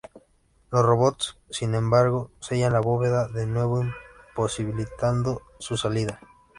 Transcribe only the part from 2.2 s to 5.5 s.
sellan la bóveda de nuevo, imposibilitando